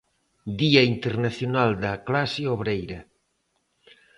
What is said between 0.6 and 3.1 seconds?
Día Internacional da Clase Obreira.